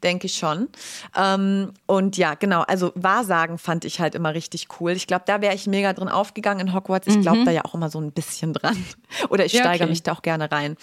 [0.02, 0.68] denke ich schon.
[1.16, 4.92] Ähm, und ja, genau, also Wahrsagen fand ich halt immer richtig cool.
[4.92, 7.06] Ich glaube, da wäre ich mega drin aufgegangen in Hogwarts.
[7.06, 7.44] Ich glaube mhm.
[7.44, 8.76] da ja auch immer so ein bisschen dran.
[9.30, 9.90] Oder ich ja, steigere okay.
[9.90, 10.76] mich da auch gerne rein.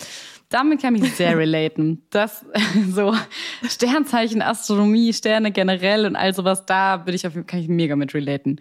[0.50, 2.06] Damit kann ich sehr relaten.
[2.10, 2.46] Das
[2.92, 3.16] so
[3.68, 8.14] Sternzeichen, Astronomie, Sterne generell und all sowas, da bin ich auf, kann ich mega mit
[8.14, 8.60] relaten.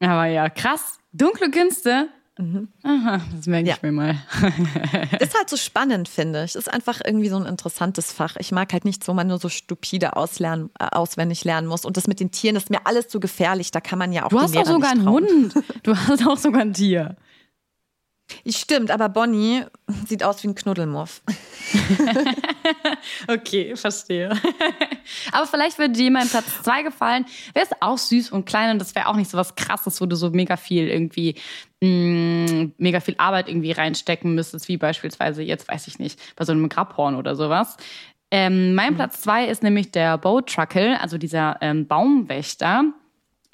[0.00, 0.98] Aber ja, krass.
[1.12, 2.08] Dunkle Künste
[2.82, 3.78] Aha, das merke ich Ja.
[3.82, 4.16] mir mal.
[5.20, 6.56] Ist halt so spannend, finde ich.
[6.56, 8.34] Ist einfach irgendwie so ein interessantes Fach.
[8.40, 11.84] Ich mag halt nichts, wo man nur so stupide auslernen, äh, auswendig lernen muss.
[11.84, 13.70] Und das mit den Tieren ist mir alles zu gefährlich.
[13.70, 15.08] Da kann man ja auch Du hast Lehrer sogar einen.
[15.08, 15.54] Hund.
[15.84, 17.16] Du hast auch sogar ein Tier.
[18.48, 19.64] Stimmt, aber Bonnie
[20.06, 21.22] sieht aus wie ein Knuddelmuff.
[23.26, 24.30] Okay, verstehe.
[25.32, 27.26] Aber vielleicht würde dir mein Platz 2 gefallen.
[27.52, 30.06] Wäre es auch süß und klein und das wäre auch nicht so was krasses, wo
[30.06, 31.34] du so mega viel irgendwie,
[31.82, 36.52] mh, mega viel Arbeit irgendwie reinstecken müsstest, wie beispielsweise jetzt, weiß ich nicht, bei so
[36.52, 37.76] einem Grabhorn oder sowas.
[38.30, 42.84] Ähm, mein Platz 2 ist nämlich der Bow Truckle, also dieser ähm, Baumwächter.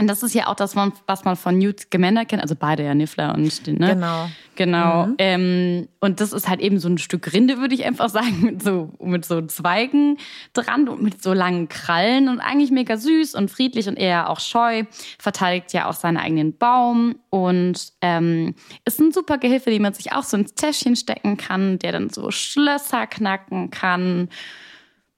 [0.01, 2.95] Und das ist ja auch das, was man von Newt Scamander kennt, also beide ja
[2.95, 3.95] Niffler und den, ne?
[3.95, 4.31] Genau.
[4.57, 5.09] Genau.
[5.19, 8.63] Ähm, und das ist halt eben so ein Stück Rinde, würde ich einfach sagen, mit
[8.63, 10.17] so, mit so Zweigen
[10.55, 14.41] dran und mit so langen Krallen und eigentlich mega süß und friedlich und eher auch
[14.41, 14.85] scheu.
[15.19, 18.55] Verteidigt ja auch seinen eigenen Baum und ähm,
[18.87, 22.09] ist ein super Gehilfe, den man sich auch so ins Täschchen stecken kann, der dann
[22.09, 24.31] so Schlösser knacken kann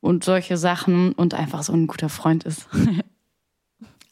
[0.01, 2.69] und solche Sachen und einfach so ein guter Freund ist.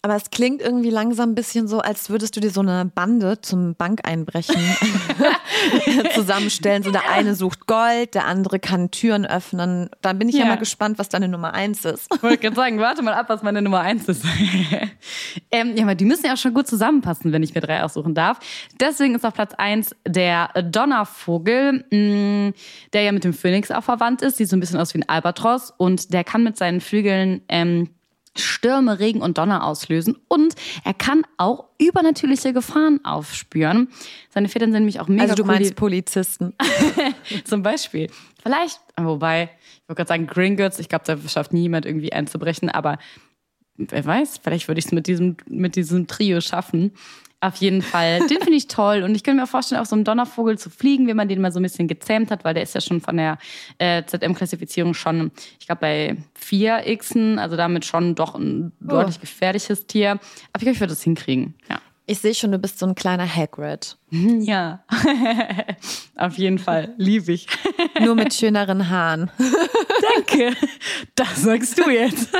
[0.02, 3.40] Aber es klingt irgendwie langsam ein bisschen so, als würdest du dir so eine Bande
[3.42, 4.56] zum Bankeinbrechen
[6.14, 6.82] zusammenstellen.
[6.82, 9.90] So der eine sucht Gold, der andere kann Türen öffnen.
[10.00, 10.46] Dann bin ich ja, Ja.
[10.48, 12.08] mal gespannt, was deine Nummer eins ist.
[12.14, 14.24] Ich wollte gerade sagen, warte mal ab, was meine Nummer eins ist.
[15.50, 18.14] ähm, ja, aber die müssen ja auch schon gut zusammenpassen, wenn ich mir drei aussuchen
[18.14, 18.38] darf.
[18.80, 22.52] Deswegen ist auf Platz eins der Donnervogel, mh,
[22.92, 24.38] der ja mit dem Phönix auch verwandt ist.
[24.38, 27.90] Sieht so ein bisschen aus wie ein Albatros und der kann mit seinen Flügeln ähm,
[28.40, 33.88] Stürme, Regen und Donner auslösen und er kann auch übernatürliche Gefahren aufspüren.
[34.28, 35.48] Seine Federn sind nämlich auch mega Also du cool.
[35.48, 36.54] meinst Polizisten.
[37.44, 38.10] zum Beispiel.
[38.42, 39.50] Vielleicht, wobei,
[39.82, 42.98] ich wollte gerade sagen, Gringotts, ich glaube, da schafft niemand irgendwie einzubrechen, aber
[43.88, 46.92] wer weiß, vielleicht würde ich es mit diesem, mit diesem Trio schaffen.
[47.42, 50.04] Auf jeden Fall, den finde ich toll und ich könnte mir vorstellen, auf so einem
[50.04, 52.74] Donnervogel zu fliegen, wenn man den mal so ein bisschen gezähmt hat, weil der ist
[52.74, 53.38] ja schon von der
[53.78, 59.86] äh, ZM-Klassifizierung schon, ich glaube, bei 4 Xen, also damit schon doch ein deutlich gefährliches
[59.86, 60.12] Tier.
[60.12, 60.20] Aber
[60.58, 61.80] ich glaube, ich würde das hinkriegen, ja.
[62.10, 63.96] Ich sehe schon, du bist so ein kleiner Hagrid.
[64.10, 64.82] Ja,
[66.16, 67.46] auf jeden Fall, liebe ich.
[68.00, 69.30] Nur mit schöneren Haaren.
[70.16, 70.56] Danke,
[71.14, 72.36] das sagst du jetzt.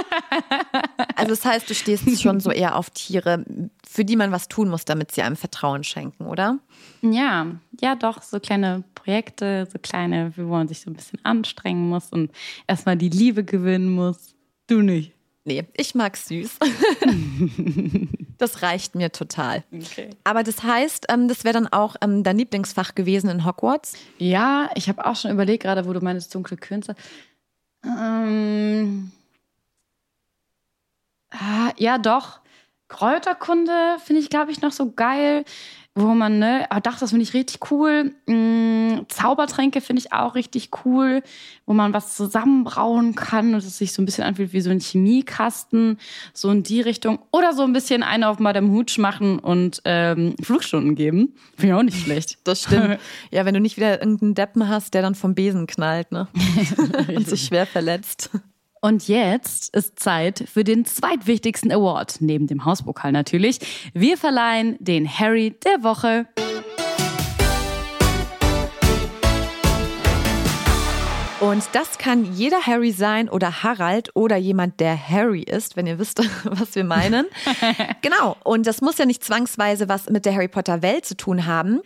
[1.15, 3.45] Also das heißt, du stehst schon so eher auf Tiere,
[3.89, 6.59] für die man was tun muss, damit sie einem Vertrauen schenken, oder?
[7.03, 7.47] Ja,
[7.81, 12.09] ja, doch, so kleine Projekte, so kleine, wo man sich so ein bisschen anstrengen muss
[12.11, 12.33] und
[12.67, 14.35] erstmal die Liebe gewinnen muss.
[14.67, 15.13] Du nicht.
[15.45, 16.59] Nee, ich mag süß.
[18.41, 19.65] Das reicht mir total.
[19.73, 20.11] Okay.
[20.25, 23.95] Aber das heißt, ähm, das wäre dann auch ähm, dein Lieblingsfach gewesen in Hogwarts?
[24.19, 26.95] Ja, ich habe auch schon überlegt, gerade wo du meinst, dunkle Künste.
[27.85, 29.13] Ähm,
[31.31, 32.41] ah, ja, doch.
[32.91, 35.45] Kräuterkunde finde ich, glaube ich, noch so geil,
[35.95, 38.13] wo man, ne, ah, dachte, das finde ich richtig cool.
[38.27, 41.23] Mm, Zaubertränke finde ich auch richtig cool,
[41.67, 44.81] wo man was zusammenbrauen kann und es sich so ein bisschen anfühlt wie so ein
[44.81, 45.99] Chemiekasten,
[46.33, 47.21] so in die Richtung.
[47.33, 51.35] Oder so ein bisschen eine auf Madame Hooch machen und ähm, Flugstunden geben.
[51.57, 52.39] Finde ich auch nicht schlecht.
[52.45, 52.99] Das stimmt.
[53.31, 56.29] ja, wenn du nicht wieder irgendeinen Deppen hast, der dann vom Besen knallt, ne?
[57.15, 58.31] Und sich schwer verletzt.
[58.83, 63.91] Und jetzt ist Zeit für den zweitwichtigsten Award, neben dem Hauspokal natürlich.
[63.93, 66.27] Wir verleihen den Harry der Woche.
[71.41, 75.99] Und das kann jeder Harry sein oder Harald oder jemand, der Harry ist, wenn ihr
[75.99, 77.27] wisst, was wir meinen.
[78.03, 78.39] genau.
[78.45, 81.81] Und das muss ja nicht zwangsweise was mit der Harry Potter Welt zu tun haben.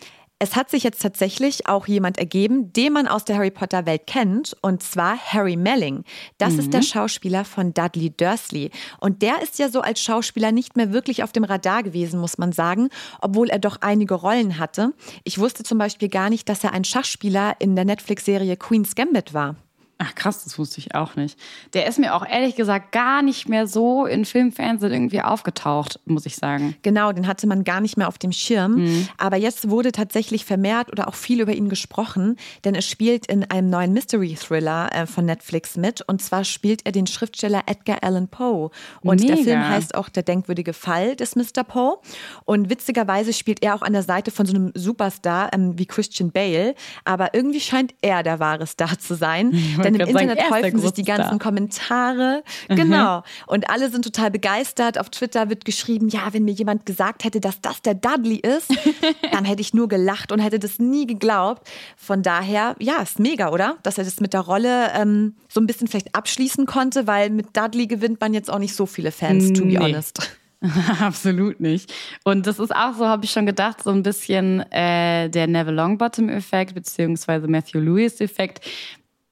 [0.44, 4.06] Es hat sich jetzt tatsächlich auch jemand ergeben, den man aus der Harry Potter Welt
[4.06, 6.04] kennt, und zwar Harry Melling.
[6.36, 8.70] Das ist der Schauspieler von Dudley Dursley.
[9.00, 12.36] Und der ist ja so als Schauspieler nicht mehr wirklich auf dem Radar gewesen, muss
[12.36, 12.90] man sagen,
[13.22, 14.92] obwohl er doch einige Rollen hatte.
[15.24, 19.32] Ich wusste zum Beispiel gar nicht, dass er ein Schachspieler in der Netflix-Serie Queen's Gambit
[19.32, 19.56] war.
[19.98, 21.38] Ach krass, das wusste ich auch nicht.
[21.72, 26.00] Der ist mir auch ehrlich gesagt gar nicht mehr so in Film, Fernsehen irgendwie aufgetaucht,
[26.04, 26.74] muss ich sagen.
[26.82, 29.06] Genau, den hatte man gar nicht mehr auf dem Schirm.
[29.18, 33.48] Aber jetzt wurde tatsächlich vermehrt oder auch viel über ihn gesprochen, denn er spielt in
[33.50, 36.02] einem neuen Mystery-Thriller äh, von Netflix mit.
[36.02, 38.70] Und zwar spielt er den Schriftsteller Edgar Allan Poe.
[39.00, 39.44] Und der Mega.
[39.44, 41.62] Film heißt auch Der denkwürdige Fall des Mr.
[41.62, 41.98] Poe.
[42.44, 46.32] Und witzigerweise spielt er auch an der Seite von so einem Superstar ähm, wie Christian
[46.32, 46.74] Bale.
[47.04, 49.52] Aber irgendwie scheint er der wahre Star zu sein.
[49.84, 51.38] Denn im sagen, Internet er der häufen sich die ganzen.
[51.38, 52.42] Kommentare.
[52.68, 53.22] Genau.
[53.46, 54.98] Und alle sind total begeistert.
[54.98, 58.70] Auf Twitter wird geschrieben, ja, wenn mir jemand gesagt hätte, dass das der Dudley ist,
[59.32, 61.68] dann hätte ich nur gelacht und hätte das nie geglaubt.
[61.96, 63.76] Von daher, ja, ist mega, oder?
[63.82, 67.56] Dass er das mit der Rolle ähm, so ein bisschen vielleicht abschließen konnte, weil mit
[67.56, 69.78] Dudley gewinnt man jetzt auch nicht so viele Fans, to be Nee.
[69.78, 70.38] honest.
[71.00, 71.92] Absolut nicht.
[72.24, 75.76] Und das ist auch so, habe ich schon gedacht, so ein bisschen äh, der Neville
[75.76, 78.64] Longbottom-Effekt beziehungsweise Matthew Lewis-Effekt,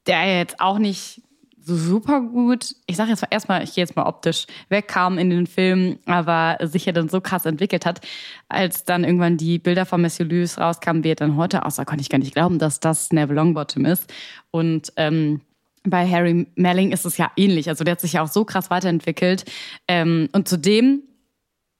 [0.06, 1.22] der jetzt auch nicht
[1.64, 5.46] so super gut, ich sage jetzt erstmal, ich gehe jetzt mal optisch, wegkam in den
[5.46, 8.00] Film, aber sich ja dann so krass entwickelt hat,
[8.48, 12.02] als dann irgendwann die Bilder von Matthew Lewis rauskamen, wie er dann heute aussah, konnte
[12.02, 14.12] ich gar nicht glauben, dass das Neville Longbottom ist.
[14.50, 15.40] Und ähm,
[15.84, 17.68] bei Harry Melling ist es ja ähnlich.
[17.68, 19.44] Also der hat sich ja auch so krass weiterentwickelt.
[19.88, 21.02] Ähm, und zudem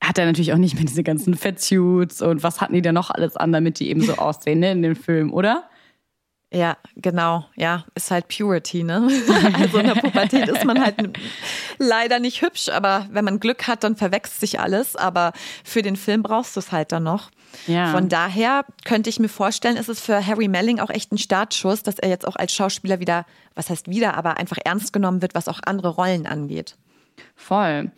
[0.02, 3.10] hat er natürlich auch nicht mehr diese ganzen Fettsuits und was hatten die denn noch
[3.10, 5.68] alles an, damit die eben so aussehen ne, in dem Film, oder?
[6.52, 7.46] Ja, genau.
[7.56, 9.08] Ja, ist halt Purity, ne?
[9.58, 10.96] Also in der Pubertät ist man halt
[11.78, 14.94] leider nicht hübsch, aber wenn man Glück hat, dann verwechselt sich alles.
[14.94, 15.32] Aber
[15.64, 17.30] für den Film brauchst du es halt dann noch.
[17.66, 17.92] Ja.
[17.92, 21.82] Von daher könnte ich mir vorstellen, ist es für Harry Melling auch echt ein Startschuss,
[21.82, 25.34] dass er jetzt auch als Schauspieler wieder, was heißt wieder, aber einfach ernst genommen wird,
[25.34, 26.76] was auch andere Rollen angeht.
[27.34, 27.90] Voll.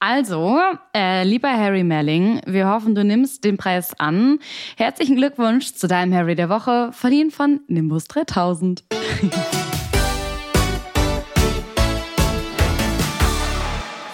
[0.00, 0.60] Also,
[0.94, 4.38] äh, lieber Harry Melling, wir hoffen, du nimmst den Preis an.
[4.76, 8.84] Herzlichen Glückwunsch zu deinem Harry der Woche, verdient von Nimbus 3000.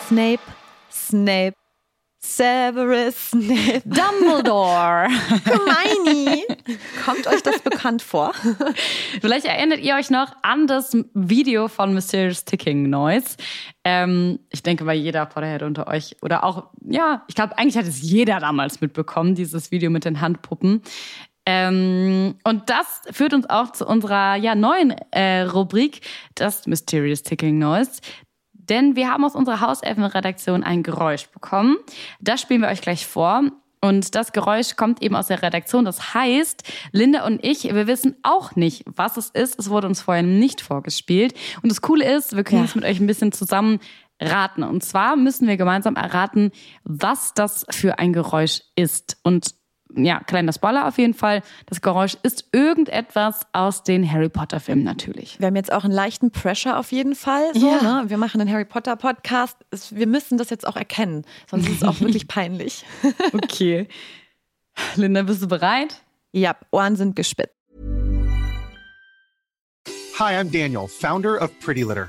[0.07, 0.40] Snape,
[0.90, 1.55] Snape,
[2.23, 3.83] Severus Snape.
[3.85, 5.09] Dumbledore.
[5.45, 6.30] Hermione.
[7.11, 8.33] Kommt euch das bekannt vor?
[9.20, 13.37] Vielleicht erinnert ihr euch noch an das Video von Mysterious Ticking Noise.
[13.83, 17.87] Ähm, ich denke, weil jeder Potterhead unter euch oder auch, ja, ich glaube, eigentlich hat
[17.87, 20.83] es jeder damals mitbekommen, dieses Video mit den Handpuppen.
[21.46, 26.03] Ähm, und das führt uns auch zu unserer ja, neuen äh, Rubrik,
[26.37, 28.03] das Mysterious Ticking Noise.
[28.53, 31.77] Denn wir haben aus unserer Hauselfenredaktion ein Geräusch bekommen.
[32.20, 33.42] Das spielen wir euch gleich vor.
[33.83, 35.85] Und das Geräusch kommt eben aus der Redaktion.
[35.85, 39.59] Das heißt, Linda und ich, wir wissen auch nicht, was es ist.
[39.59, 41.35] Es wurde uns vorher nicht vorgespielt.
[41.62, 42.66] Und das Coole ist, wir können ja.
[42.66, 43.81] es mit euch ein bisschen zusammen
[44.21, 44.62] raten.
[44.62, 46.51] Und zwar müssen wir gemeinsam erraten,
[46.85, 49.16] was das für ein Geräusch ist.
[49.23, 49.55] Und
[49.96, 51.42] ja, kleiner Spoiler auf jeden Fall.
[51.66, 55.38] Das Geräusch ist irgendetwas aus den Harry Potter Filmen natürlich.
[55.38, 57.53] Wir haben jetzt auch einen leichten Pressure auf jeden Fall.
[57.55, 57.83] So, ja.
[57.83, 58.11] ne?
[58.11, 59.57] Wir machen einen Harry Potter Podcast.
[59.90, 62.85] Wir müssen das jetzt auch erkennen, sonst ist es auch wirklich peinlich.
[63.33, 63.88] okay.
[64.96, 66.03] Linda, bist du bereit?
[66.33, 67.55] Ja, Ohren sind gespitzt.
[70.18, 72.09] Hi, I'm Daniel, Founder of Pretty Litter.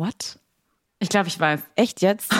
[0.00, 0.38] What?
[0.98, 1.60] Ich glaube, ich weiß.
[1.76, 2.32] Echt jetzt?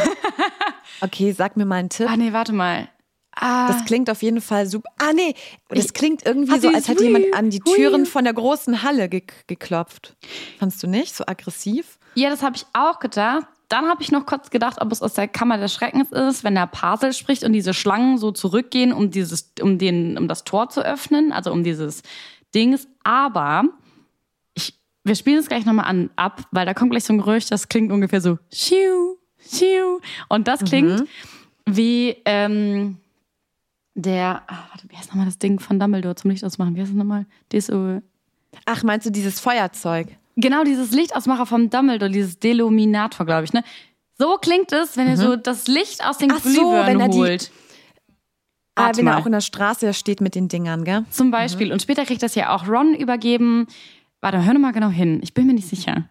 [1.03, 2.09] okay, sag mir mal einen Tipp.
[2.11, 2.89] Ah, nee, warte mal.
[3.33, 3.69] Ah.
[3.69, 4.91] Das klingt auf jeden Fall super.
[4.99, 5.35] Ah, nee,
[5.69, 9.25] das klingt irgendwie so, als hätte jemand an die Türen von der großen Halle ge
[9.47, 10.17] geklopft.
[10.59, 11.15] Fandst du nicht?
[11.15, 11.99] So aggressiv?
[12.15, 13.47] Ja, das habe ich auch gedacht.
[13.69, 16.55] Dann habe ich noch kurz gedacht, ob es aus der Kammer des Schreckens ist, wenn
[16.55, 20.71] der Pasel spricht und diese Schlangen so zurückgehen, um dieses, um den, um das Tor
[20.71, 22.03] zu öffnen, also um dieses
[22.55, 22.89] Dings.
[23.05, 23.65] Aber
[25.11, 27.69] wir spielen es gleich nochmal an, ab, weil da kommt gleich so ein Gerücht, das
[27.69, 29.99] klingt ungefähr so schiu, schiu.
[30.29, 31.09] Und das klingt mhm.
[31.67, 32.99] wie ähm,
[33.97, 36.77] der, ach, warte, wie heißt nochmal das Ding von Dumbledore zum Licht ausmachen?
[36.77, 37.27] Wie heißt das nochmal?
[37.53, 38.03] DSO.
[38.67, 40.17] Ach, meinst du dieses Feuerzeug?
[40.37, 43.65] Genau, dieses Lichtausmacher vom Dumbledore, dieses Deluminator, glaube ich, ne?
[44.17, 45.11] So klingt es, wenn mhm.
[45.11, 47.51] er so das Licht aus den Glühbirnen so, holt.
[48.77, 51.05] Ah, wenn er auch in der Straße steht mit den Dingern, gell?
[51.11, 51.67] Zum Beispiel.
[51.67, 51.73] Mhm.
[51.73, 53.67] Und später kriegt das ja auch Ron übergeben.
[54.21, 55.21] Warte, hör mal genau hin.
[55.23, 56.09] Ich bin mir nicht sicher.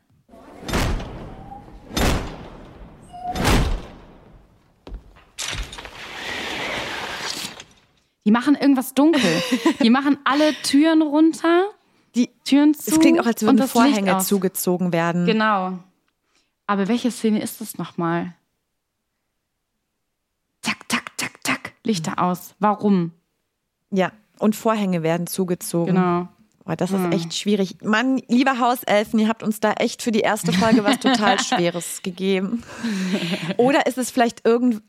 [8.25, 9.21] Die machen irgendwas dunkel.
[9.81, 11.69] Die machen alle Türen runter.
[12.15, 12.91] Die Türen zu.
[12.91, 15.25] Es klingt auch, als würden Vorhänge zugezogen werden.
[15.25, 15.79] Genau.
[16.67, 18.35] Aber welche Szene ist das nochmal?
[20.61, 21.73] Zack, zack, zack, zack.
[21.83, 22.55] Lichter aus.
[22.59, 23.13] Warum?
[23.91, 25.95] Ja, und Vorhänge werden zugezogen.
[25.95, 26.27] Genau.
[26.65, 27.77] Boah, das ist echt schwierig.
[27.83, 32.01] Mann, liebe Hauselfen, ihr habt uns da echt für die erste Folge was total Schweres
[32.03, 32.63] gegeben.
[33.57, 34.81] Oder ist es vielleicht irgend.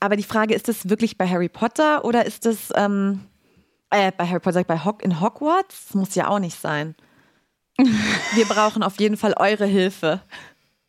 [0.00, 3.20] Aber die Frage, ist es wirklich bei Harry Potter oder ist es ähm,
[3.90, 5.86] äh, bei Harry Potter, bei Hock in Hogwarts?
[5.88, 6.94] Das muss ja auch nicht sein.
[8.34, 10.20] Wir brauchen auf jeden Fall eure Hilfe.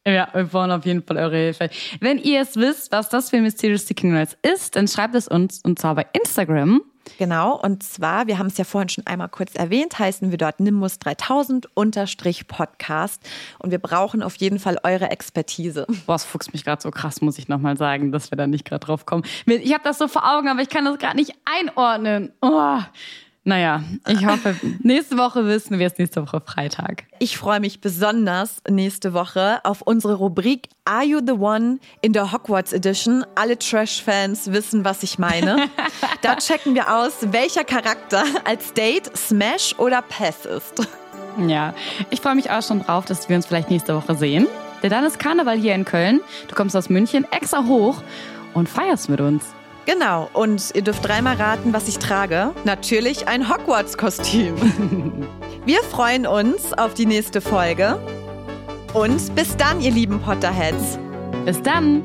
[0.05, 1.69] Ja, wir brauchen auf jeden Fall eure Hilfe.
[2.01, 5.61] Wenn ihr es wisst, was das für Mysterious Sticking Rights ist, dann schreibt es uns
[5.63, 6.81] und zwar bei Instagram.
[7.17, 10.59] Genau, und zwar, wir haben es ja vorhin schon einmal kurz erwähnt, heißen wir dort
[10.59, 13.21] Nimbus 3000 unterstrich Podcast
[13.59, 15.85] und wir brauchen auf jeden Fall eure Expertise.
[16.05, 18.65] Boah, es fuchst mich gerade so krass, muss ich nochmal sagen, dass wir da nicht
[18.65, 19.23] gerade drauf kommen.
[19.45, 22.31] Ich habe das so vor Augen, aber ich kann das gerade nicht einordnen.
[22.41, 22.79] Oh.
[23.45, 27.03] Naja, ich hoffe, nächste Woche wissen wir es, nächste Woche Freitag.
[27.19, 32.31] Ich freue mich besonders nächste Woche auf unsere Rubrik Are You the One in der
[32.31, 33.25] Hogwarts Edition.
[33.35, 35.69] Alle Trash-Fans wissen, was ich meine.
[36.21, 40.87] da checken wir aus, welcher Charakter als Date Smash oder Pass ist.
[41.45, 41.73] Ja,
[42.11, 44.47] ich freue mich auch schon drauf, dass wir uns vielleicht nächste Woche sehen.
[44.83, 46.21] Denn dann ist Karneval hier in Köln.
[46.47, 48.01] Du kommst aus München extra hoch
[48.53, 49.43] und feierst mit uns.
[49.85, 52.51] Genau, und ihr dürft dreimal raten, was ich trage.
[52.63, 54.55] Natürlich ein Hogwarts-Kostüm.
[55.65, 57.99] Wir freuen uns auf die nächste Folge.
[58.93, 60.99] Und bis dann, ihr lieben Potterheads.
[61.45, 62.01] Bis dann.